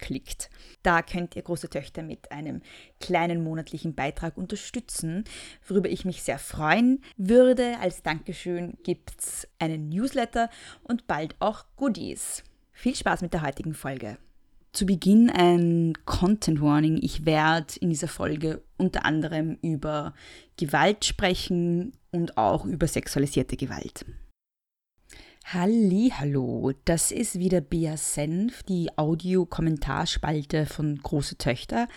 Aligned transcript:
klickt. 0.00 0.50
Da 0.82 1.02
könnt 1.02 1.36
ihr 1.36 1.42
große 1.42 1.70
Töchter 1.70 2.02
mit 2.02 2.32
einem 2.32 2.62
kleinen 3.00 3.44
monatlichen 3.44 3.94
Beitrag 3.94 4.36
unterstützen, 4.36 5.24
worüber 5.66 5.88
ich 5.88 6.04
mich 6.04 6.22
sehr 6.22 6.38
freuen 6.38 7.02
würde. 7.16 7.78
Als 7.80 8.02
Dankeschön 8.02 8.78
gibt 8.82 9.12
es 9.18 9.48
einen 9.58 9.88
Newsletter 9.88 10.50
und 10.82 11.06
bald 11.06 11.36
auch 11.38 11.64
Goodies. 11.76 12.42
Viel 12.72 12.94
Spaß 12.94 13.22
mit 13.22 13.34
der 13.34 13.42
heutigen 13.42 13.74
Folge. 13.74 14.16
Zu 14.72 14.86
Beginn 14.86 15.30
ein 15.30 15.94
Content 16.04 16.60
Warning. 16.62 16.98
Ich 17.02 17.26
werde 17.26 17.74
in 17.80 17.90
dieser 17.90 18.08
Folge 18.08 18.62
unter 18.78 19.04
anderem 19.04 19.58
über 19.62 20.14
Gewalt 20.56 21.04
sprechen 21.04 21.92
und 22.12 22.38
auch 22.38 22.64
über 22.64 22.86
sexualisierte 22.86 23.56
Gewalt. 23.56 24.04
Hallo, 25.52 26.70
das 26.84 27.10
ist 27.10 27.40
wieder 27.40 27.60
Bea 27.60 27.96
Senf, 27.96 28.62
die 28.62 28.88
Audio-Kommentarspalte 28.96 30.64
von 30.64 31.00
Große 31.02 31.38
Töchter. 31.38 31.88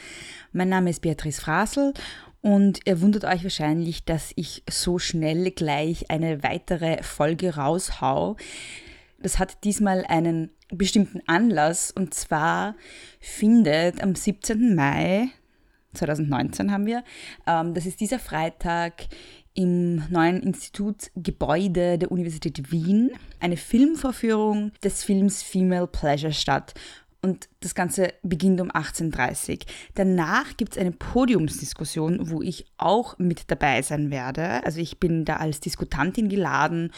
Mein 0.53 0.69
Name 0.69 0.89
ist 0.89 1.03
Beatrice 1.03 1.39
Frasel 1.39 1.93
und 2.41 2.79
ihr 2.87 2.99
wundert 2.99 3.25
euch 3.25 3.43
wahrscheinlich, 3.43 4.05
dass 4.05 4.31
ich 4.37 4.63
so 4.67 4.97
schnell 4.97 5.51
gleich 5.51 6.09
eine 6.09 6.41
weitere 6.41 7.03
Folge 7.03 7.53
raushau. 7.53 8.37
Das 9.19 9.37
hat 9.37 9.63
diesmal 9.63 10.03
einen 10.07 10.49
bestimmten 10.69 11.21
Anlass 11.27 11.91
und 11.91 12.15
zwar 12.15 12.75
findet 13.19 14.01
am 14.01 14.15
17. 14.15 14.73
Mai 14.73 15.29
2019 15.93 16.71
haben 16.71 16.87
wir, 16.87 17.03
ähm, 17.45 17.75
das 17.75 17.85
ist 17.85 17.99
dieser 17.99 18.17
Freitag 18.17 18.93
im 19.53 20.03
neuen 20.09 20.41
Institutsgebäude 20.41 21.97
der 21.97 22.11
Universität 22.11 22.71
Wien 22.71 23.11
eine 23.39 23.57
Filmvorführung 23.57 24.71
des 24.83 25.03
Films 25.03 25.43
Female 25.43 25.87
Pleasure 25.87 26.33
statt. 26.33 26.73
Und 27.21 27.47
das 27.61 27.73
Ganze 27.73 28.13
beginnt 28.21 28.59
um 28.59 28.69
18.30 28.69 29.51
Uhr. 29.51 29.57
Danach 29.95 30.57
gibt 30.57 30.73
es 30.73 30.77
eine 30.77 30.91
Podiumsdiskussion, 30.91 32.29
wo 32.29 32.41
ich 32.41 32.65
auch 32.77 33.17
mit 33.17 33.49
dabei 33.49 33.81
sein 33.81 34.11
werde. 34.11 34.65
Also 34.65 34.81
ich 34.81 34.99
bin 34.99 35.23
da 35.23 35.37
als 35.37 35.61
Diskutantin 35.61 36.27
geladen 36.27 36.91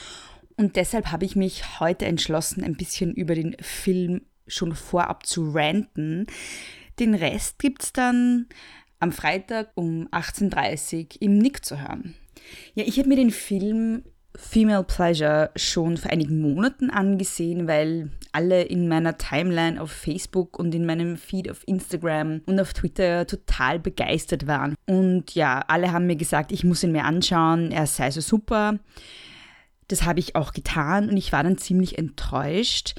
und 0.58 0.78
deshalb 0.78 1.12
habe 1.12 1.26
ich 1.26 1.36
mich 1.36 1.80
heute 1.80 2.06
entschlossen, 2.06 2.64
ein 2.64 2.76
bisschen 2.76 3.14
über 3.14 3.36
den 3.36 3.56
Film 3.60 4.22
schon 4.48 4.74
vorab 4.74 5.26
zu 5.26 5.52
ranten. 5.52 6.28
Den 7.00 7.14
Rest 7.14 7.60
gibt 7.60 7.84
es 7.84 7.94
dann 7.94 8.48
am 9.00 9.12
Freitag 9.12 9.72
um 9.76 10.08
18.30 10.08 11.04
Uhr 11.04 11.22
im 11.22 11.38
Nick 11.38 11.66
zu 11.66 11.82
hören. 11.82 12.16
Ja, 12.74 12.84
ich 12.86 12.98
habe 12.98 13.10
mir 13.10 13.16
den 13.16 13.32
Film 13.32 14.04
Female 14.38 14.84
Pleasure 14.84 15.52
schon 15.56 15.98
vor 15.98 16.12
einigen 16.12 16.42
Monaten 16.42 16.90
angesehen, 16.90 17.68
weil 17.68 18.12
alle 18.32 18.64
in 18.64 18.88
meiner 18.88 19.18
Timeline 19.18 19.82
auf 19.82 19.92
Facebook 19.92 20.60
und 20.60 20.76
in 20.76 20.86
meinem 20.86 21.18
Feed 21.18 21.50
auf 21.50 21.66
Instagram 21.68 22.42
und 22.46 22.60
auf 22.60 22.74
Twitter 22.74 23.26
total 23.28 23.80
begeistert 23.80 24.48
waren. 24.48 24.76
Und 24.88 25.36
ja, 25.36 25.64
alle 25.68 25.92
haben 25.92 26.08
mir 26.08 26.18
gesagt, 26.18 26.52
ich 26.52 26.64
muss 26.64 26.84
ihn 26.84 26.92
mir 26.92 27.06
anschauen, 27.06 27.72
er 27.72 27.88
sei 27.88 28.12
so 28.12 28.22
super. 28.22 28.80
Das 29.88 30.04
habe 30.04 30.20
ich 30.20 30.36
auch 30.36 30.52
getan 30.52 31.10
und 31.10 31.18
ich 31.18 31.32
war 31.32 31.44
dann 31.44 31.58
ziemlich 31.58 31.98
enttäuscht. 31.98 32.96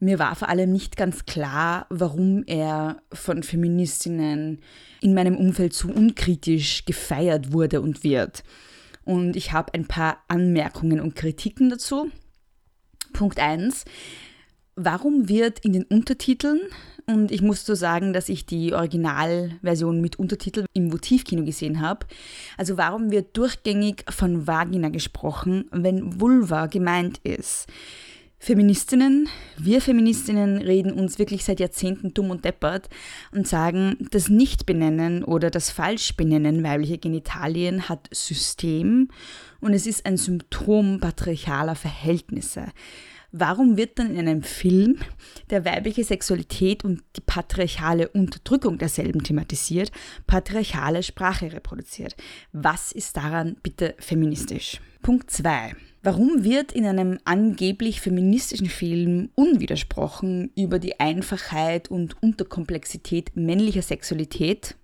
Mir 0.00 0.18
war 0.18 0.34
vor 0.34 0.48
allem 0.48 0.72
nicht 0.72 0.96
ganz 0.96 1.24
klar, 1.24 1.86
warum 1.88 2.42
er 2.46 3.00
von 3.12 3.42
Feministinnen 3.42 4.60
in 5.00 5.14
meinem 5.14 5.36
Umfeld 5.36 5.72
so 5.72 5.88
unkritisch 5.88 6.84
gefeiert 6.84 7.52
wurde 7.52 7.80
und 7.80 8.04
wird. 8.04 8.42
Und 9.04 9.36
ich 9.36 9.52
habe 9.52 9.74
ein 9.74 9.86
paar 9.86 10.18
Anmerkungen 10.28 11.00
und 11.00 11.14
Kritiken 11.14 11.70
dazu. 11.70 12.10
Punkt 13.12 13.38
1. 13.38 13.84
Warum 14.76 15.28
wird 15.28 15.60
in 15.60 15.72
den 15.72 15.84
Untertiteln, 15.84 16.60
und 17.06 17.30
ich 17.30 17.42
muss 17.42 17.64
so 17.64 17.74
sagen, 17.74 18.12
dass 18.12 18.28
ich 18.28 18.44
die 18.44 18.74
Originalversion 18.74 20.00
mit 20.00 20.18
Untertiteln 20.18 20.66
im 20.72 20.92
Votivkino 20.92 21.44
gesehen 21.44 21.80
habe, 21.80 22.06
also 22.56 22.76
warum 22.76 23.12
wird 23.12 23.36
durchgängig 23.36 24.04
von 24.10 24.48
Vagina 24.48 24.88
gesprochen, 24.88 25.66
wenn 25.70 26.20
Vulva 26.20 26.66
gemeint 26.66 27.18
ist? 27.18 27.68
Feministinnen, 28.44 29.30
wir 29.56 29.80
Feministinnen 29.80 30.58
reden 30.58 30.92
uns 30.92 31.18
wirklich 31.18 31.44
seit 31.44 31.60
Jahrzehnten 31.60 32.12
dumm 32.12 32.28
und 32.28 32.44
deppert 32.44 32.90
und 33.32 33.48
sagen, 33.48 33.96
das 34.10 34.28
Nicht-Benennen 34.28 35.24
oder 35.24 35.50
das 35.50 35.70
Falsch-Benennen 35.70 36.62
weiblicher 36.62 36.98
Genitalien 36.98 37.88
hat 37.88 38.06
System 38.12 39.08
und 39.62 39.72
es 39.72 39.86
ist 39.86 40.04
ein 40.04 40.18
Symptom 40.18 41.00
patriarchaler 41.00 41.74
Verhältnisse. 41.74 42.66
Warum 43.36 43.76
wird 43.76 43.98
dann 43.98 44.12
in 44.12 44.28
einem 44.28 44.44
Film 44.44 44.98
der 45.50 45.64
weibliche 45.64 46.04
Sexualität 46.04 46.84
und 46.84 47.02
die 47.16 47.20
patriarchale 47.20 48.06
Unterdrückung 48.10 48.78
derselben 48.78 49.24
thematisiert, 49.24 49.90
patriarchale 50.28 51.02
Sprache 51.02 51.52
reproduziert? 51.52 52.14
Was 52.52 52.92
ist 52.92 53.16
daran 53.16 53.56
bitte 53.60 53.96
feministisch? 53.98 54.80
Punkt 55.02 55.32
2. 55.32 55.74
Warum 56.04 56.44
wird 56.44 56.70
in 56.70 56.86
einem 56.86 57.18
angeblich 57.24 58.00
feministischen 58.00 58.68
Film 58.68 59.30
unwidersprochen 59.34 60.52
über 60.54 60.78
die 60.78 61.00
Einfachheit 61.00 61.90
und 61.90 62.22
Unterkomplexität 62.22 63.34
männlicher 63.34 63.82
Sexualität 63.82 64.76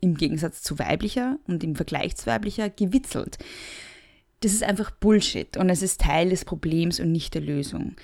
im 0.00 0.18
Gegensatz 0.18 0.60
zu 0.60 0.78
weiblicher 0.78 1.38
und 1.46 1.64
im 1.64 1.74
Vergleich 1.74 2.14
zu 2.16 2.26
weiblicher 2.26 2.68
gewitzelt? 2.68 3.38
Das 4.40 4.52
ist 4.52 4.62
einfach 4.62 4.90
Bullshit 4.90 5.56
und 5.56 5.70
es 5.70 5.82
ist 5.82 6.00
Teil 6.00 6.30
des 6.30 6.44
Problems 6.44 7.00
und 7.00 7.10
nicht 7.10 7.34
der 7.34 7.42
Lösung. 7.42 7.96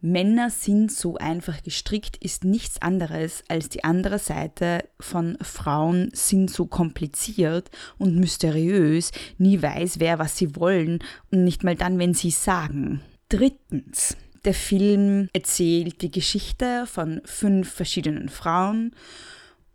Männer 0.00 0.48
sind 0.50 0.92
so 0.92 1.16
einfach 1.16 1.62
gestrickt 1.64 2.16
ist 2.18 2.44
nichts 2.44 2.80
anderes 2.80 3.42
als 3.48 3.68
die 3.68 3.82
andere 3.82 4.20
Seite 4.20 4.84
von 5.00 5.36
Frauen 5.40 6.10
sind 6.12 6.50
so 6.50 6.66
kompliziert 6.66 7.68
und 7.98 8.16
mysteriös, 8.16 9.10
nie 9.38 9.60
weiß, 9.60 9.98
wer 9.98 10.20
was 10.20 10.36
sie 10.36 10.54
wollen 10.54 11.00
und 11.32 11.42
nicht 11.42 11.64
mal 11.64 11.74
dann, 11.74 11.98
wenn 11.98 12.14
sie 12.14 12.30
sagen. 12.30 13.00
Drittens. 13.28 14.16
Der 14.44 14.54
Film 14.54 15.28
erzählt 15.32 16.00
die 16.00 16.12
Geschichte 16.12 16.86
von 16.86 17.20
fünf 17.24 17.68
verschiedenen 17.68 18.28
Frauen 18.28 18.94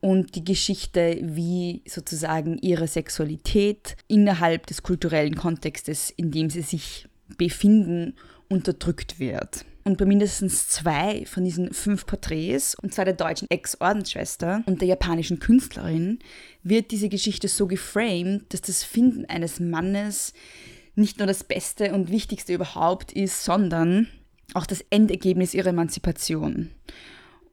und 0.03 0.35
die 0.35 0.43
Geschichte, 0.43 1.17
wie 1.21 1.81
sozusagen 1.87 2.57
ihre 2.57 2.89
Sexualität 2.89 3.95
innerhalb 4.09 4.67
des 4.67 4.83
kulturellen 4.83 5.35
Kontextes, 5.35 6.09
in 6.09 6.29
dem 6.29 6.49
sie 6.49 6.61
sich 6.61 7.07
befinden, 7.37 8.15
unterdrückt 8.49 9.17
wird. 9.17 9.63
Und 9.85 9.97
bei 9.97 10.03
mindestens 10.03 10.67
zwei 10.67 11.25
von 11.25 11.45
diesen 11.45 11.73
fünf 11.73 12.05
Porträts, 12.05 12.75
und 12.75 12.93
zwar 12.93 13.05
der 13.05 13.13
deutschen 13.13 13.49
Ex-Ordensschwester 13.49 14.61
und 14.65 14.81
der 14.81 14.89
japanischen 14.89 15.39
Künstlerin, 15.39 16.19
wird 16.63 16.91
diese 16.91 17.07
Geschichte 17.07 17.47
so 17.47 17.65
geframed, 17.65 18.53
dass 18.53 18.59
das 18.59 18.83
Finden 18.83 19.23
eines 19.27 19.61
Mannes 19.61 20.33
nicht 20.95 21.19
nur 21.19 21.27
das 21.27 21.45
Beste 21.45 21.93
und 21.93 22.11
Wichtigste 22.11 22.53
überhaupt 22.53 23.13
ist, 23.13 23.45
sondern 23.45 24.09
auch 24.53 24.65
das 24.65 24.83
Endergebnis 24.89 25.53
ihrer 25.53 25.69
Emanzipation. 25.69 26.71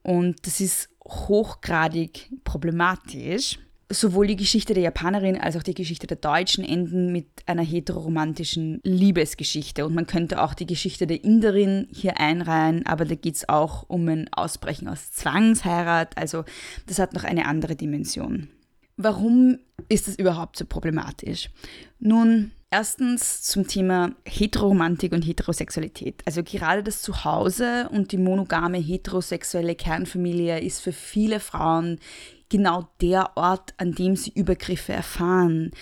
Und 0.03 0.45
das 0.49 0.61
ist 0.61 0.89
hochgradig 1.11 2.31
problematisch 2.45 3.59
sowohl 3.91 4.29
die 4.29 4.37
Geschichte 4.37 4.73
der 4.73 4.85
Japanerin 4.85 5.39
als 5.39 5.57
auch 5.57 5.65
die 5.65 5.75
Geschichte 5.75 6.07
der 6.07 6.17
Deutschen 6.17 6.65
enden 6.65 7.11
mit 7.11 7.27
einer 7.47 7.65
heteroromantischen 7.65 8.81
Liebesgeschichte. 8.85 9.85
Und 9.85 9.95
man 9.95 10.07
könnte 10.07 10.41
auch 10.41 10.55
die 10.55 10.67
Geschichte 10.67 11.07
der 11.07 11.23
Inderin 11.25 11.89
hier 11.93 12.21
einreihen, 12.21 12.87
aber 12.87 13.05
da 13.05 13.17
geht 13.17 13.35
es 13.35 13.49
auch 13.49 13.85
um 13.89 14.09
ein 14.09 14.33
Ausbrechen 14.33 14.89
aus 14.89 15.11
Zwangsheirat. 15.13 16.17
Also 16.17 16.45
das 16.87 17.01
hat 17.01 17.15
noch 17.15 17.25
eine 17.25 17.47
andere 17.47 17.75
Dimension. 17.75 18.49
Warum 18.97 19.59
ist 19.89 20.07
das 20.07 20.17
überhaupt 20.17 20.57
so 20.57 20.65
problematisch? 20.65 21.51
Nun, 21.99 22.53
Erstens 22.73 23.43
zum 23.43 23.67
Thema 23.67 24.13
Heteroromantik 24.25 25.13
und 25.13 25.23
Heterosexualität. 25.23 26.23
Also 26.25 26.45
gerade 26.45 26.85
das 26.85 27.03
Zuhause 27.03 27.89
und 27.91 28.13
die 28.13 28.17
monogame 28.17 28.79
heterosexuelle 28.79 29.75
Kernfamilie 29.75 30.61
ist 30.61 30.81
für 30.81 30.93
viele 30.93 31.41
Frauen 31.41 31.99
genau 32.49 32.89
der 33.01 33.37
Ort, 33.37 33.75
an 33.79 33.93
dem 33.93 34.15
sie 34.15 34.31
Übergriffe 34.31 34.93
erfahren. 34.93 35.73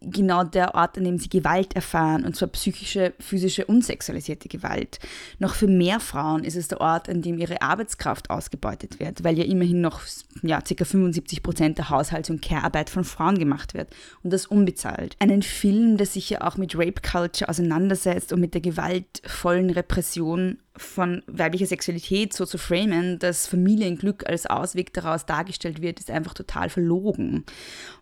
Genau 0.00 0.44
der 0.44 0.74
Ort, 0.74 0.96
an 0.96 1.04
dem 1.04 1.18
sie 1.18 1.28
Gewalt 1.28 1.74
erfahren, 1.74 2.24
und 2.24 2.36
zwar 2.36 2.48
psychische, 2.48 3.14
physische 3.18 3.66
und 3.66 3.84
sexualisierte 3.84 4.48
Gewalt. 4.48 4.98
Noch 5.38 5.54
für 5.54 5.66
mehr 5.66 6.00
Frauen 6.00 6.44
ist 6.44 6.56
es 6.56 6.68
der 6.68 6.80
Ort, 6.80 7.08
an 7.08 7.22
dem 7.22 7.38
ihre 7.38 7.62
Arbeitskraft 7.62 8.30
ausgebeutet 8.30 9.00
wird, 9.00 9.24
weil 9.24 9.38
ja 9.38 9.44
immerhin 9.44 9.80
noch 9.80 10.02
ja, 10.42 10.60
ca. 10.60 10.84
75 10.84 11.42
Prozent 11.42 11.78
der 11.78 11.90
Haushalts- 11.90 12.30
und 12.30 12.42
Care-Arbeit 12.42 12.90
von 12.90 13.04
Frauen 13.04 13.38
gemacht 13.38 13.74
wird 13.74 13.88
und 14.22 14.32
das 14.32 14.46
unbezahlt. 14.46 15.16
Einen 15.18 15.42
Film, 15.42 15.96
der 15.96 16.06
sich 16.06 16.30
ja 16.30 16.42
auch 16.42 16.56
mit 16.56 16.76
Rape 16.76 17.00
Culture 17.02 17.48
auseinandersetzt 17.48 18.32
und 18.32 18.40
mit 18.40 18.54
der 18.54 18.60
gewaltvollen 18.60 19.70
Repression 19.70 20.58
von 20.78 21.22
weiblicher 21.26 21.66
Sexualität 21.66 22.32
so 22.32 22.46
zu 22.46 22.58
framen, 22.58 23.18
dass 23.18 23.46
Familienglück 23.46 24.28
als 24.28 24.46
Ausweg 24.46 24.92
daraus 24.92 25.26
dargestellt 25.26 25.82
wird, 25.82 26.00
ist 26.00 26.10
einfach 26.10 26.34
total 26.34 26.70
verlogen. 26.70 27.44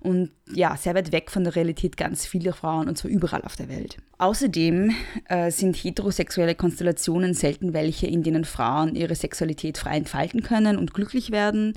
Und 0.00 0.30
ja, 0.52 0.76
sehr 0.76 0.94
weit 0.94 1.12
weg 1.12 1.30
von 1.30 1.44
der 1.44 1.56
Realität 1.56 1.96
ganz 1.96 2.26
vieler 2.26 2.52
Frauen 2.52 2.88
und 2.88 2.96
zwar 2.96 3.10
überall 3.10 3.42
auf 3.42 3.56
der 3.56 3.68
Welt. 3.68 3.96
Außerdem 4.18 4.92
äh, 5.28 5.50
sind 5.50 5.76
heterosexuelle 5.76 6.54
Konstellationen 6.54 7.34
selten 7.34 7.72
welche, 7.72 8.06
in 8.06 8.22
denen 8.22 8.44
Frauen 8.44 8.94
ihre 8.94 9.14
Sexualität 9.14 9.78
frei 9.78 9.96
entfalten 9.96 10.42
können 10.42 10.78
und 10.78 10.94
glücklich 10.94 11.30
werden. 11.30 11.74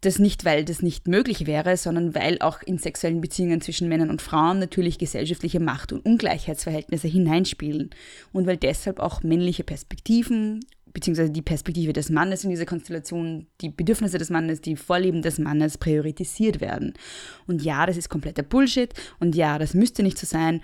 Das 0.00 0.18
nicht, 0.18 0.44
weil 0.44 0.64
das 0.64 0.82
nicht 0.82 1.06
möglich 1.06 1.46
wäre, 1.46 1.76
sondern 1.76 2.12
weil 2.14 2.38
auch 2.40 2.60
in 2.60 2.78
sexuellen 2.78 3.20
Beziehungen 3.20 3.60
zwischen 3.60 3.88
Männern 3.88 4.10
und 4.10 4.20
Frauen 4.20 4.58
natürlich 4.58 4.98
gesellschaftliche 4.98 5.60
Macht- 5.60 5.92
und 5.92 6.04
Ungleichheitsverhältnisse 6.04 7.06
hineinspielen 7.06 7.90
und 8.32 8.48
weil 8.48 8.56
deshalb 8.56 8.98
auch 8.98 9.22
männliche 9.22 9.62
Perspektiven 9.62 10.60
beziehungsweise 10.92 11.30
die 11.30 11.42
Perspektive 11.42 11.92
des 11.92 12.10
Mannes 12.10 12.44
in 12.44 12.50
dieser 12.50 12.66
Konstellation, 12.66 13.46
die 13.60 13.68
Bedürfnisse 13.68 14.18
des 14.18 14.30
Mannes, 14.30 14.60
die 14.60 14.76
Vorlieben 14.76 15.22
des 15.22 15.38
Mannes 15.38 15.78
priorisiert 15.78 16.60
werden. 16.60 16.94
Und 17.46 17.62
ja, 17.62 17.86
das 17.86 17.96
ist 17.96 18.08
kompletter 18.08 18.42
Bullshit 18.42 18.92
und 19.18 19.34
ja, 19.34 19.58
das 19.58 19.74
müsste 19.74 20.02
nicht 20.02 20.18
so 20.18 20.26
sein. 20.26 20.62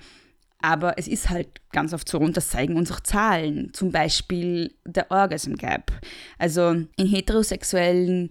Aber 0.62 0.98
es 0.98 1.06
ist 1.06 1.28
halt 1.28 1.60
ganz 1.70 1.92
oft 1.92 2.08
so 2.08 2.18
und 2.18 2.36
das 2.36 2.48
zeigen 2.48 2.76
uns 2.76 2.90
auch 2.90 3.00
Zahlen. 3.00 3.70
Zum 3.72 3.92
Beispiel 3.92 4.74
der 4.84 5.10
Orgasm 5.10 5.54
Gap. 5.54 5.92
Also 6.38 6.70
in 6.96 7.06
heterosexuellen 7.06 8.30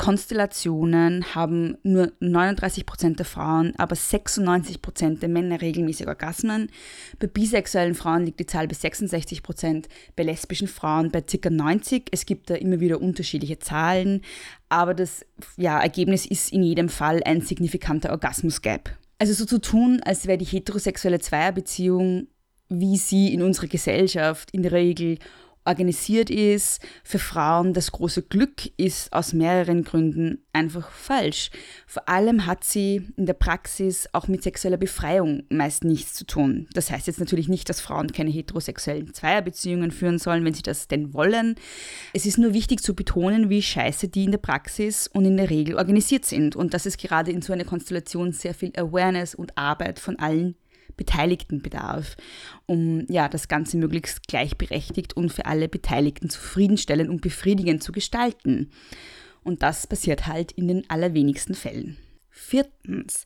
Konstellationen 0.00 1.34
haben 1.34 1.76
nur 1.82 2.06
39% 2.22 3.16
der 3.16 3.26
Frauen, 3.26 3.74
aber 3.76 3.94
96% 3.94 5.18
der 5.18 5.28
Männer 5.28 5.60
regelmäßig 5.60 6.08
Orgasmen. 6.08 6.70
Bei 7.18 7.26
bisexuellen 7.26 7.94
Frauen 7.94 8.24
liegt 8.24 8.40
die 8.40 8.46
Zahl 8.46 8.66
bei 8.66 8.74
66% 8.74 9.84
bei 10.16 10.22
lesbischen 10.22 10.68
Frauen 10.68 11.10
bei 11.10 11.20
ca. 11.20 11.50
90. 11.50 12.04
Es 12.12 12.24
gibt 12.24 12.48
da 12.48 12.54
immer 12.54 12.80
wieder 12.80 12.98
unterschiedliche 12.98 13.58
Zahlen, 13.58 14.22
aber 14.70 14.94
das 14.94 15.26
ja, 15.58 15.78
Ergebnis 15.78 16.24
ist 16.24 16.50
in 16.50 16.62
jedem 16.62 16.88
Fall 16.88 17.20
ein 17.26 17.42
signifikanter 17.42 18.08
Orgasmus-Gap. 18.08 18.96
Also 19.18 19.34
so 19.34 19.44
zu 19.44 19.60
tun, 19.60 20.00
als 20.02 20.26
wäre 20.26 20.38
die 20.38 20.46
heterosexuelle 20.46 21.20
Zweierbeziehung, 21.20 22.28
wie 22.70 22.96
sie 22.96 23.34
in 23.34 23.42
unserer 23.42 23.66
Gesellschaft 23.66 24.50
in 24.52 24.62
der 24.62 24.72
Regel 24.72 25.18
organisiert 25.64 26.30
ist 26.30 26.80
für 27.04 27.18
Frauen. 27.18 27.74
Das 27.74 27.92
große 27.92 28.22
Glück 28.22 28.70
ist 28.76 29.12
aus 29.12 29.32
mehreren 29.32 29.84
Gründen 29.84 30.44
einfach 30.52 30.90
falsch. 30.90 31.50
Vor 31.86 32.08
allem 32.08 32.46
hat 32.46 32.64
sie 32.64 33.08
in 33.16 33.26
der 33.26 33.34
Praxis 33.34 34.08
auch 34.12 34.26
mit 34.28 34.42
sexueller 34.42 34.78
Befreiung 34.78 35.44
meist 35.50 35.84
nichts 35.84 36.14
zu 36.14 36.24
tun. 36.24 36.66
Das 36.72 36.90
heißt 36.90 37.06
jetzt 37.06 37.20
natürlich 37.20 37.48
nicht, 37.48 37.68
dass 37.68 37.80
Frauen 37.80 38.12
keine 38.12 38.30
heterosexuellen 38.30 39.12
Zweierbeziehungen 39.12 39.90
führen 39.90 40.18
sollen, 40.18 40.44
wenn 40.44 40.54
sie 40.54 40.62
das 40.62 40.88
denn 40.88 41.12
wollen. 41.14 41.56
Es 42.12 42.26
ist 42.26 42.38
nur 42.38 42.54
wichtig 42.54 42.82
zu 42.82 42.94
betonen, 42.94 43.50
wie 43.50 43.62
scheiße 43.62 44.08
die 44.08 44.24
in 44.24 44.32
der 44.32 44.38
Praxis 44.38 45.06
und 45.06 45.24
in 45.24 45.36
der 45.36 45.50
Regel 45.50 45.76
organisiert 45.76 46.24
sind 46.24 46.56
und 46.56 46.74
dass 46.74 46.86
es 46.86 46.96
gerade 46.96 47.30
in 47.30 47.42
so 47.42 47.52
einer 47.52 47.64
Konstellation 47.64 48.32
sehr 48.32 48.54
viel 48.54 48.72
Awareness 48.76 49.34
und 49.34 49.56
Arbeit 49.56 50.00
von 50.00 50.18
allen 50.18 50.56
Beteiligten 51.00 51.62
bedarf, 51.62 52.18
um 52.66 53.06
ja, 53.08 53.30
das 53.30 53.48
Ganze 53.48 53.78
möglichst 53.78 54.28
gleichberechtigt 54.28 55.16
und 55.16 55.32
für 55.32 55.46
alle 55.46 55.66
Beteiligten 55.66 56.28
zufriedenstellend 56.28 57.08
und 57.08 57.22
befriedigend 57.22 57.82
zu 57.82 57.90
gestalten. 57.90 58.70
Und 59.42 59.62
das 59.62 59.86
passiert 59.86 60.26
halt 60.26 60.52
in 60.52 60.68
den 60.68 60.90
allerwenigsten 60.90 61.54
Fällen. 61.54 61.96
Viertens, 62.30 63.24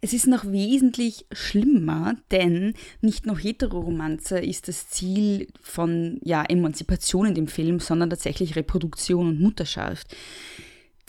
es 0.00 0.12
ist 0.12 0.28
noch 0.28 0.44
wesentlich 0.44 1.26
schlimmer, 1.32 2.14
denn 2.30 2.74
nicht 3.00 3.26
nur 3.26 3.36
Heteroromanze 3.36 4.38
ist 4.38 4.68
das 4.68 4.88
Ziel 4.88 5.48
von 5.60 6.20
ja, 6.22 6.44
Emanzipation 6.44 7.26
in 7.26 7.34
dem 7.34 7.48
Film, 7.48 7.80
sondern 7.80 8.10
tatsächlich 8.10 8.54
Reproduktion 8.54 9.28
und 9.30 9.40
Mutterschaft. 9.40 10.16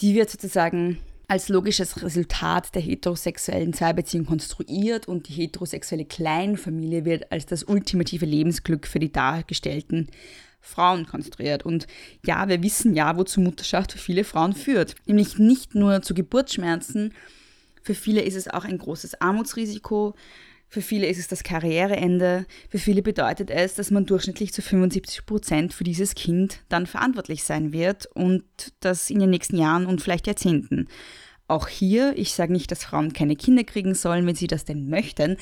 Die 0.02 0.16
wird 0.16 0.32
sozusagen 0.32 0.98
als 1.28 1.50
logisches 1.50 2.02
Resultat 2.02 2.74
der 2.74 2.82
heterosexuellen 2.82 3.74
Zweibeziehung 3.74 4.26
konstruiert 4.26 5.08
und 5.08 5.28
die 5.28 5.34
heterosexuelle 5.34 6.06
Kleinfamilie 6.06 7.04
wird 7.04 7.32
als 7.32 7.46
das 7.46 7.64
ultimative 7.64 8.26
Lebensglück 8.26 8.88
für 8.88 9.00
die 9.00 9.12
dargestellten 9.12 10.08
Frauen 10.62 11.06
konstruiert. 11.06 11.66
Und 11.66 11.86
ja, 12.26 12.48
wir 12.48 12.64
wissen 12.64 12.94
ja, 12.96 13.18
wozu 13.18 13.42
Mutterschaft 13.42 13.92
für 13.92 13.98
viele 13.98 14.24
Frauen 14.24 14.54
führt. 14.54 14.96
Nämlich 15.06 15.38
nicht 15.38 15.76
nur 15.76 16.02
zu 16.02 16.14
Geburtsschmerzen, 16.14 17.14
für 17.84 17.96
viele 17.96 18.22
ist 18.22 18.36
es 18.36 18.50
auch 18.50 18.66
ein 18.66 18.78
großes 18.78 19.22
Armutsrisiko, 19.22 20.14
für 20.70 20.82
viele 20.82 21.08
ist 21.08 21.18
es 21.18 21.28
das 21.28 21.44
Karriereende, 21.44 22.46
für 22.70 22.78
viele 22.78 23.02
bedeutet 23.02 23.50
es, 23.50 23.76
dass 23.76 23.90
man 23.90 24.06
durchschnittlich 24.06 24.54
zu 24.54 24.62
75 24.62 25.26
Prozent 25.26 25.74
für 25.74 25.84
dieses 25.84 26.14
Kind 26.14 26.62
dann 26.70 26.88
verantwortlich 26.88 27.44
sein 27.44 27.72
wird 27.72 28.06
und 28.14 28.44
das 28.82 29.10
in 29.10 29.20
den 29.20 29.30
nächsten 29.30 29.58
Jahren 29.58 29.86
und 29.86 30.02
vielleicht 30.02 30.28
Jahrzehnten. 30.28 30.88
Auch 31.48 31.70
hier, 31.70 32.14
ich 32.18 32.34
sage 32.34 32.52
nicht, 32.52 32.70
dass 32.72 32.84
Frauen 32.84 33.14
keine 33.14 33.38
Kinder 33.38 33.64
kriegen 33.64 33.96
sollen, 33.96 34.26
wenn 34.28 34.36
sie 34.36 34.48
das 34.48 34.66
denn 34.66 34.90
möchten, 34.90 35.38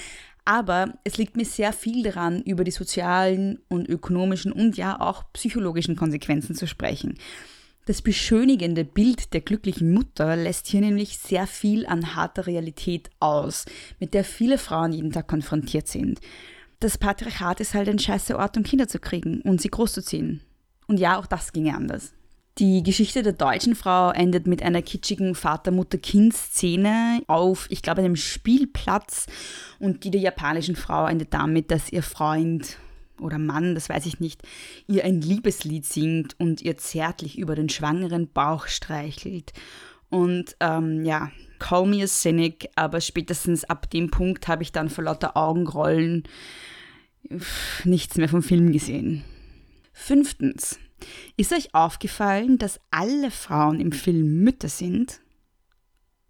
aber 0.45 0.94
es 1.04 1.18
liegt 1.18 1.36
mir 1.36 1.45
sehr 1.45 1.74
viel 1.74 2.04
daran, 2.04 2.44
über 2.44 2.63
die 2.63 2.72
sozialen 2.72 3.60
und 3.68 3.89
ökonomischen 3.89 4.51
und 4.51 4.77
ja 4.77 5.00
auch 5.01 5.24
psychologischen 5.33 5.95
Konsequenzen 5.95 6.54
zu 6.54 6.68
sprechen. 6.68 7.16
Das 7.86 8.02
beschönigende 8.02 8.84
Bild 8.84 9.34
der 9.34 9.42
glücklichen 9.42 9.94
Mutter 9.94 10.36
lässt 10.36 10.66
hier 10.66 10.82
nämlich 10.82 11.20
sehr 11.20 11.46
viel 11.46 11.86
an 11.86 12.16
harter 12.16 12.48
Realität 12.48 13.12
aus, 13.20 13.66
mit 14.00 14.16
der 14.16 14.24
viele 14.24 14.58
Frauen 14.58 14.92
jeden 14.92 15.12
Tag 15.12 15.28
konfrontiert 15.28 15.88
sind. 15.88 16.20
Das 16.80 16.98
Patriarchat 16.98 17.60
ist 17.60 17.76
halt 17.76 17.88
ein 17.88 18.00
scheiße 18.00 18.38
Ort, 18.38 18.58
um 18.58 18.64
Kinder 18.64 18.88
zu 18.88 18.98
kriegen 18.98 19.42
und 19.42 19.62
sie 19.62 19.70
großzuziehen. 19.70 20.42
Und 20.88 21.00
ja, 21.00 21.20
auch 21.20 21.28
das 21.28 21.54
ginge 21.54 21.76
anders. 21.76 22.14
Die 22.58 22.82
Geschichte 22.84 23.22
der 23.22 23.34
deutschen 23.34 23.76
Frau 23.76 24.12
endet 24.12 24.48
mit 24.48 24.64
einer 24.64 24.82
kitschigen 24.82 25.36
Vater-Mutter-Kind-Szene 25.36 27.22
auf, 27.28 27.68
ich 27.70 27.82
glaube, 27.82 28.02
einem 28.02 28.16
Spielplatz 28.16 29.28
und 29.78 30.06
die 30.06 30.12
der 30.12 30.22
japanischen 30.22 30.76
Frau 30.76 31.06
endet 31.06 31.34
damit, 31.34 31.70
dass 31.70 31.92
ihr 31.92 32.02
Freund 32.02 32.78
oder 33.19 33.38
Mann, 33.38 33.75
das 33.75 33.89
weiß 33.89 34.06
ich 34.06 34.19
nicht, 34.19 34.41
ihr 34.88 35.03
ein 35.03 35.21
Liebeslied 35.21 35.85
singt 35.85 36.39
und 36.39 36.62
ihr 36.62 36.77
zärtlich 36.77 37.38
über 37.38 37.56
den 37.56 37.69
schwangeren 37.69 38.27
Bauch 38.31 38.67
streichelt. 38.67 39.53
Und 40.09 40.56
ähm, 40.59 41.03
ja, 41.03 41.31
call 41.59 41.88
me 41.88 42.03
a 42.03 42.07
cynic, 42.07 42.69
aber 42.75 43.01
spätestens 43.01 43.63
ab 43.63 43.89
dem 43.89 44.12
Punkt 44.12 44.48
habe 44.48 44.63
ich 44.63 44.72
dann 44.72 44.89
vor 44.89 45.03
lauter 45.03 45.36
Augenrollen 45.36 46.24
nichts 47.84 48.17
mehr 48.17 48.29
vom 48.29 48.43
Film 48.43 48.72
gesehen. 48.72 49.24
Fünftens. 49.93 50.79
Ist 51.38 51.53
euch 51.53 51.74
aufgefallen, 51.74 52.57
dass 52.57 52.79
alle 52.91 53.31
Frauen 53.31 53.79
im 53.79 53.91
Film 53.91 54.43
Mütter 54.43 54.69
sind? 54.69 55.22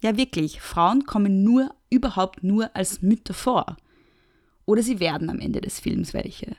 Ja, 0.02 0.18
wirklich, 0.18 0.62
Frauen 0.62 1.06
kommen 1.06 1.44
nur, 1.44 1.70
überhaupt 1.90 2.44
nur 2.44 2.76
als 2.76 3.02
Mütter 3.02 3.34
vor. 3.34 3.78
Oder 4.66 4.82
sie 4.82 5.00
werden 5.00 5.30
am 5.30 5.40
Ende 5.40 5.62
des 5.62 5.80
Films 5.80 6.14
welche 6.14 6.56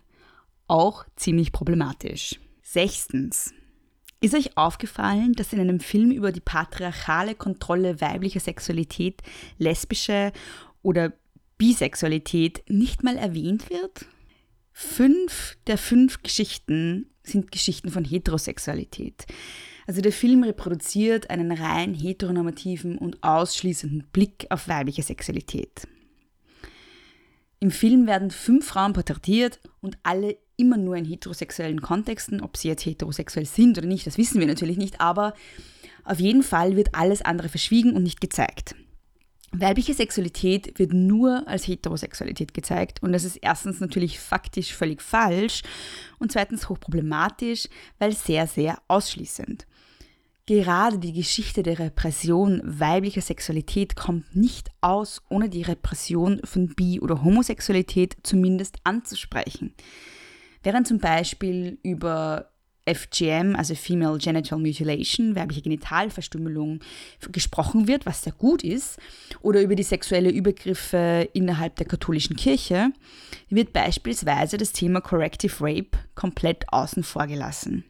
auch 0.68 1.04
ziemlich 1.16 1.52
problematisch. 1.52 2.40
Sechstens. 2.62 3.52
Ist 4.20 4.34
euch 4.34 4.56
aufgefallen, 4.56 5.34
dass 5.34 5.52
in 5.52 5.60
einem 5.60 5.80
Film 5.80 6.10
über 6.10 6.32
die 6.32 6.40
patriarchale 6.40 7.34
Kontrolle 7.34 8.00
weiblicher 8.00 8.40
Sexualität, 8.40 9.22
lesbische 9.58 10.32
oder 10.82 11.12
Bisexualität 11.58 12.64
nicht 12.68 13.02
mal 13.02 13.16
erwähnt 13.16 13.70
wird? 13.70 14.06
Fünf 14.72 15.56
der 15.66 15.78
fünf 15.78 16.22
Geschichten 16.22 17.10
sind 17.22 17.52
Geschichten 17.52 17.90
von 17.90 18.04
Heterosexualität. 18.04 19.26
Also 19.86 20.00
der 20.00 20.12
Film 20.12 20.42
reproduziert 20.42 21.30
einen 21.30 21.52
rein 21.52 21.94
heteronormativen 21.94 22.98
und 22.98 23.22
ausschließenden 23.22 24.08
Blick 24.12 24.46
auf 24.50 24.68
weibliche 24.68 25.02
Sexualität. 25.02 25.86
Im 27.60 27.70
Film 27.70 28.06
werden 28.06 28.30
fünf 28.30 28.66
Frauen 28.66 28.92
porträtiert 28.92 29.60
und 29.80 29.96
alle 30.02 30.36
immer 30.56 30.76
nur 30.76 30.96
in 30.96 31.04
heterosexuellen 31.04 31.80
Kontexten. 31.80 32.40
Ob 32.40 32.56
sie 32.56 32.68
jetzt 32.68 32.84
heterosexuell 32.84 33.46
sind 33.46 33.78
oder 33.78 33.86
nicht, 33.86 34.06
das 34.06 34.18
wissen 34.18 34.40
wir 34.40 34.46
natürlich 34.46 34.76
nicht, 34.76 35.00
aber 35.00 35.34
auf 36.04 36.20
jeden 36.20 36.42
Fall 36.42 36.76
wird 36.76 36.94
alles 36.94 37.22
andere 37.22 37.48
verschwiegen 37.48 37.94
und 37.94 38.02
nicht 38.02 38.20
gezeigt. 38.20 38.74
Weibliche 39.52 39.94
Sexualität 39.94 40.78
wird 40.78 40.92
nur 40.92 41.46
als 41.46 41.66
Heterosexualität 41.66 42.52
gezeigt 42.52 43.02
und 43.02 43.12
das 43.12 43.24
ist 43.24 43.36
erstens 43.36 43.80
natürlich 43.80 44.18
faktisch 44.18 44.74
völlig 44.74 45.00
falsch 45.00 45.62
und 46.18 46.32
zweitens 46.32 46.68
hochproblematisch, 46.68 47.68
weil 47.98 48.12
sehr, 48.12 48.46
sehr 48.46 48.78
ausschließend. 48.88 49.66
Gerade 50.46 50.98
die 50.98 51.12
Geschichte 51.12 51.62
der 51.62 51.78
Repression 51.78 52.60
weiblicher 52.64 53.20
Sexualität 53.20 53.96
kommt 53.96 54.36
nicht 54.36 54.70
aus, 54.80 55.22
ohne 55.28 55.48
die 55.48 55.62
Repression 55.62 56.40
von 56.44 56.68
Bi- 56.68 57.00
oder 57.00 57.24
Homosexualität 57.24 58.16
zumindest 58.22 58.76
anzusprechen. 58.84 59.74
Während 60.66 60.88
zum 60.88 60.98
Beispiel 60.98 61.78
über 61.84 62.50
FGM, 62.92 63.54
also 63.54 63.76
Female 63.76 64.18
Genital 64.18 64.58
Mutilation, 64.58 65.36
weibliche 65.36 65.62
Genitalverstümmelung, 65.62 66.80
gesprochen 67.30 67.86
wird, 67.86 68.04
was 68.04 68.24
sehr 68.24 68.32
gut 68.32 68.64
ist, 68.64 68.98
oder 69.42 69.62
über 69.62 69.76
die 69.76 69.84
sexuelle 69.84 70.28
Übergriffe 70.28 71.28
innerhalb 71.34 71.76
der 71.76 71.86
katholischen 71.86 72.34
Kirche, 72.34 72.90
wird 73.48 73.72
beispielsweise 73.72 74.56
das 74.56 74.72
Thema 74.72 75.00
Corrective 75.00 75.54
Rape 75.60 75.98
komplett 76.16 76.64
außen 76.72 77.04
vor 77.04 77.28
gelassen. 77.28 77.84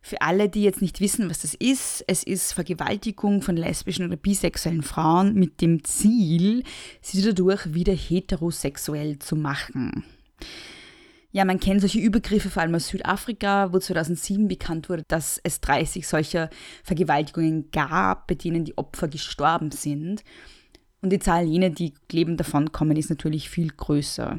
Für 0.00 0.22
alle, 0.22 0.48
die 0.48 0.62
jetzt 0.62 0.82
nicht 0.82 1.00
wissen, 1.00 1.28
was 1.28 1.40
das 1.40 1.54
ist, 1.54 2.04
es 2.06 2.22
ist 2.22 2.52
Vergewaltigung 2.52 3.42
von 3.42 3.56
lesbischen 3.56 4.06
oder 4.06 4.16
bisexuellen 4.16 4.84
Frauen 4.84 5.34
mit 5.34 5.60
dem 5.60 5.82
Ziel, 5.82 6.62
sie 7.00 7.22
dadurch 7.22 7.74
wieder 7.74 7.92
heterosexuell 7.92 9.18
zu 9.18 9.34
machen. 9.34 10.04
Ja, 11.34 11.44
man 11.44 11.58
kennt 11.58 11.80
solche 11.80 11.98
Übergriffe 11.98 12.48
vor 12.48 12.62
allem 12.62 12.76
aus 12.76 12.86
Südafrika, 12.86 13.72
wo 13.72 13.80
2007 13.80 14.46
bekannt 14.46 14.88
wurde, 14.88 15.02
dass 15.08 15.40
es 15.42 15.60
30 15.60 16.06
solcher 16.06 16.48
Vergewaltigungen 16.84 17.72
gab, 17.72 18.28
bei 18.28 18.36
denen 18.36 18.64
die 18.64 18.78
Opfer 18.78 19.08
gestorben 19.08 19.72
sind. 19.72 20.22
Und 21.02 21.10
die 21.10 21.18
Zahl 21.18 21.44
jener, 21.44 21.70
die 21.70 21.92
lebend 22.12 22.38
davon 22.38 22.70
kommen, 22.70 22.96
ist 22.96 23.10
natürlich 23.10 23.50
viel 23.50 23.66
größer. 23.66 24.38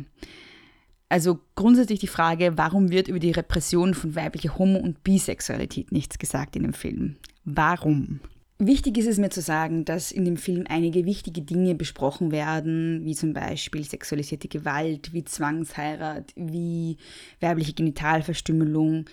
Also 1.10 1.42
grundsätzlich 1.56 2.00
die 2.00 2.08
Frage, 2.08 2.54
warum 2.56 2.90
wird 2.92 3.10
über 3.10 3.20
die 3.20 3.32
Repression 3.32 3.94
von 3.94 4.16
weiblicher 4.16 4.58
Homo- 4.58 4.80
und 4.80 5.04
Bisexualität 5.04 5.92
nichts 5.92 6.18
gesagt 6.18 6.56
in 6.56 6.64
dem 6.64 6.74
Film? 6.74 7.18
Warum? 7.44 8.22
Wichtig 8.58 8.98
ist 8.98 9.08
es 9.08 9.18
mir 9.18 9.30
zu 9.30 9.42
sagen, 9.42 9.84
dass 9.84 10.14
in 10.14 10.24
dem 10.24 10.38
Film 10.38 10.64
einige 10.70 11.06
wichtige 11.06 11.42
Dinge 11.42 11.76
besprochen 11.76 12.32
werden, 12.32 13.04
wie 13.04 13.14
zum 13.14 13.34
Beispiel 13.34 13.84
sexualisierte 13.84 14.48
Gewalt, 14.48 15.12
wie 15.12 15.26
Zwangsheirat, 15.26 16.32
wie 16.38 16.96
weibliche 17.42 17.74
Genitalverstümmelung, 17.74 19.06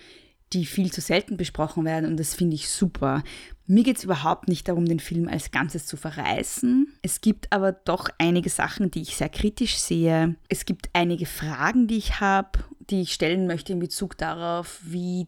die 0.53 0.65
viel 0.65 0.93
zu 0.93 1.01
selten 1.01 1.35
besprochen 1.35 1.83
werden 1.83 2.09
und 2.09 2.17
das 2.17 2.35
finde 2.35 2.55
ich 2.55 2.69
super. 2.69 3.21
Mir 3.65 3.83
geht 3.83 3.97
es 3.97 4.03
überhaupt 4.05 4.47
nicht 4.47 4.67
darum, 4.67 4.85
den 4.85 4.99
Film 4.99 5.27
als 5.27 5.51
Ganzes 5.51 5.87
zu 5.87 5.97
verreißen. 5.97 6.87
Es 7.01 7.19
gibt 7.19 7.51
aber 7.51 7.71
doch 7.73 8.09
einige 8.19 8.49
Sachen, 8.49 8.91
die 8.91 9.01
ich 9.01 9.15
sehr 9.15 9.29
kritisch 9.29 9.77
sehe. 9.77 10.35
Es 10.47 10.65
gibt 10.65 10.89
einige 10.93 11.25
Fragen, 11.25 11.87
die 11.87 11.97
ich 11.97 12.19
habe, 12.21 12.59
die 12.79 13.01
ich 13.01 13.13
stellen 13.13 13.47
möchte 13.47 13.73
in 13.73 13.79
Bezug 13.79 14.17
darauf, 14.17 14.79
wie 14.83 15.27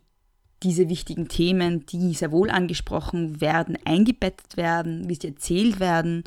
diese 0.64 0.90
wichtigen 0.90 1.28
Themen, 1.28 1.86
die 1.86 2.14
sehr 2.14 2.32
wohl 2.32 2.50
angesprochen 2.50 3.42
werden, 3.42 3.78
eingebettet 3.86 4.58
werden, 4.58 5.08
wie 5.10 5.16
sie 5.16 5.28
erzählt 5.30 5.80
werden 5.80 6.24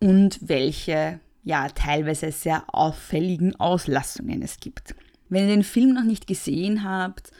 und 0.00 0.38
welche 0.42 1.20
ja 1.42 1.68
teilweise 1.68 2.32
sehr 2.32 2.64
auffälligen 2.68 3.58
Auslassungen 3.58 4.42
es 4.42 4.58
gibt. 4.58 4.94
Wenn 5.28 5.48
ihr 5.48 5.54
den 5.54 5.64
Film 5.64 5.94
noch 5.94 6.04
nicht 6.04 6.26
gesehen 6.26 6.84
habt 6.84 7.30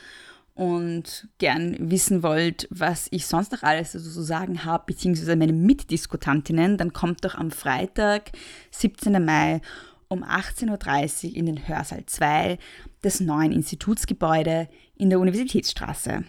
und 0.54 1.28
gern 1.38 1.76
wissen 1.78 2.22
wollt, 2.22 2.66
was 2.70 3.08
ich 3.10 3.26
sonst 3.26 3.52
noch 3.52 3.62
alles 3.62 3.92
so 3.92 4.00
zu 4.00 4.22
sagen 4.22 4.64
habe, 4.64 4.84
beziehungsweise 4.86 5.36
meine 5.36 5.52
Mitdiskutantinnen, 5.52 6.78
dann 6.78 6.92
kommt 6.92 7.24
doch 7.24 7.34
am 7.34 7.50
Freitag, 7.50 8.32
17. 8.70 9.24
Mai 9.24 9.60
um 10.08 10.22
18.30 10.22 11.30
Uhr 11.30 11.36
in 11.36 11.46
den 11.46 11.68
Hörsaal 11.68 12.06
2 12.06 12.58
des 13.02 13.20
neuen 13.20 13.52
Institutsgebäude 13.52 14.68
in 14.96 15.10
der 15.10 15.20
Universitätsstraße. 15.20 16.24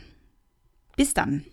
Bis 0.96 1.14
dann! 1.14 1.46